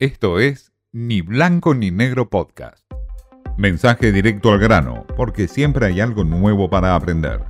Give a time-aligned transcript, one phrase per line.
[0.00, 2.84] Esto es Ni Blanco ni Negro Podcast.
[3.56, 7.44] Mensaje directo al grano, porque siempre hay algo nuevo para aprender.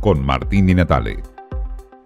[0.00, 1.22] Con Martín Di Natale.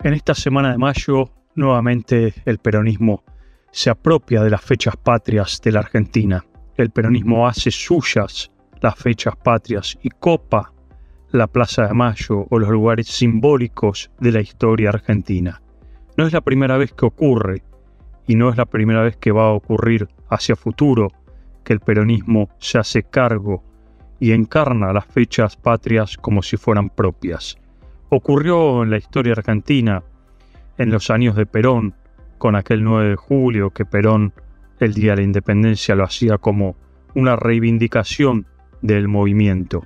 [0.03, 3.22] En esta semana de mayo, nuevamente el peronismo
[3.71, 6.45] se apropia de las fechas patrias de la Argentina.
[6.76, 8.51] El peronismo hace suyas
[8.81, 10.72] las fechas patrias y copa
[11.31, 15.63] la Plaza de Mayo o los lugares simbólicos de la historia argentina.
[16.16, 17.62] No es la primera vez que ocurre
[18.27, 21.09] y no es la primera vez que va a ocurrir hacia futuro
[21.62, 23.62] que el peronismo se hace cargo
[24.21, 27.57] y encarna las fechas patrias como si fueran propias.
[28.11, 30.03] Ocurrió en la historia argentina
[30.79, 31.95] en los años de Perón,
[32.39, 34.33] con aquel 9 de julio que Perón
[34.81, 36.77] el día de la independencia lo hacía como
[37.15, 38.47] una reivindicación
[38.83, 39.84] del movimiento.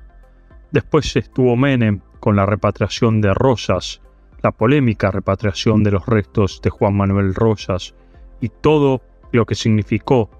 [0.71, 4.03] Después estuvo Menem con la repatriación de Rosas,
[4.43, 7.95] la polémica repatriación de los restos de Juan Manuel Rosas,
[8.41, 9.03] y todo
[9.33, 10.31] lo que significó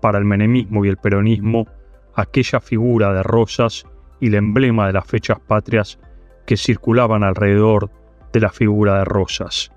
[0.00, 1.66] para el menemismo y el peronismo
[2.14, 3.86] aquella figura de Rosas
[4.20, 5.98] y el emblema de las fechas patrias
[6.46, 7.90] que circulaban alrededor
[8.32, 9.72] de la figura de Rosas.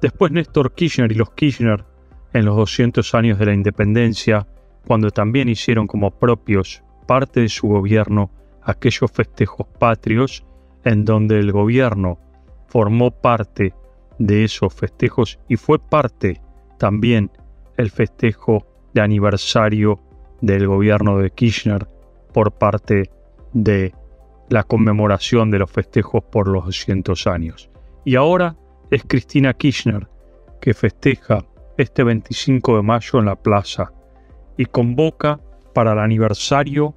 [0.00, 1.84] Después Néstor Kirchner y los Kirchner,
[2.32, 4.46] en los 200 años de la independencia,
[4.86, 8.30] cuando también hicieron como propios parte de su gobierno
[8.62, 10.44] aquellos festejos patrios,
[10.84, 12.18] en donde el gobierno
[12.68, 13.74] formó parte
[14.18, 16.40] de esos festejos y fue parte
[16.78, 17.30] también
[17.76, 20.00] el festejo de aniversario
[20.40, 21.86] del gobierno de Kirchner
[22.32, 23.10] por parte
[23.52, 23.92] de
[24.48, 27.70] la conmemoración de los festejos por los 200 años.
[28.04, 28.56] Y ahora
[28.90, 30.08] es Cristina Kirchner
[30.60, 31.44] que festeja
[31.76, 33.92] este 25 de mayo en la plaza
[34.56, 35.40] y convoca
[35.74, 36.94] para el aniversario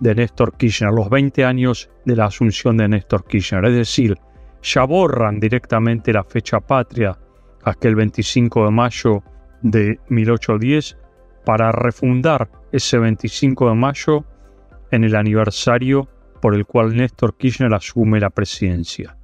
[0.00, 3.64] de Néstor Kirchner, los 20 años de la asunción de Néstor Kirchner.
[3.66, 4.18] Es decir,
[4.62, 7.16] ya borran directamente la fecha patria
[7.64, 9.22] aquel 25 de mayo
[9.62, 10.96] de 1810
[11.44, 14.24] para refundar ese 25 de mayo
[14.90, 16.08] en el aniversario
[16.40, 19.16] por el cual Néstor Kirchner asume la presidencia.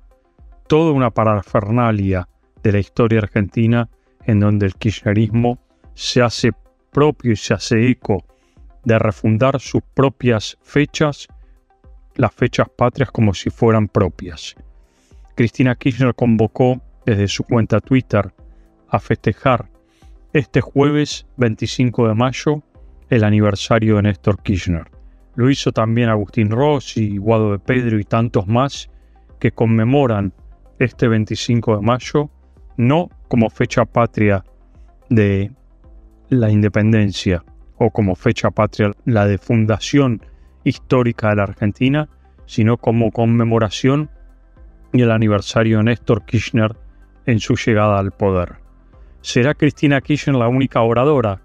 [0.67, 2.29] Toda una parafernalia
[2.63, 3.89] de la historia argentina
[4.25, 5.59] en donde el kirchnerismo
[5.95, 6.51] se hace
[6.91, 8.25] propio y se hace eco
[8.85, 11.29] de refundar sus propias fechas,
[12.17, 14.57] las fechas patrias como si fueran propias.
[15.35, 18.34] Cristina Kirchner convocó desde su cuenta Twitter
[18.89, 19.71] a festejar
[20.33, 22.62] este jueves 25 de mayo
[23.09, 24.91] el aniversario de Néstor Kirchner.
[25.37, 28.91] Lo hizo también Agustín Rossi, Guado de Pedro y tantos más
[29.39, 30.33] que conmemoran
[30.78, 32.31] este 25 de mayo
[32.77, 34.45] no como fecha patria
[35.09, 35.53] de
[36.28, 37.45] la independencia
[37.78, 40.21] o como fecha patria la de fundación
[40.65, 42.09] histórica de la Argentina,
[42.47, 44.11] sino como conmemoración
[44.93, 46.77] y el aniversario de Néstor Kirchner
[47.27, 48.57] en su llegada al poder.
[49.21, 51.43] ¿Será Cristina Kirchner la única oradora?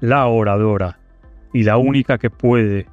[0.00, 0.98] La oradora
[1.52, 2.86] y la única que puede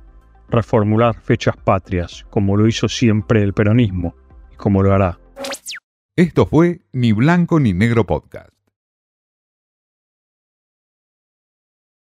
[0.49, 4.15] reformular fechas patrias, como lo hizo siempre el peronismo
[4.51, 5.19] y como lo hará.
[6.15, 8.56] Esto fue Ni Blanco ni Negro Podcast.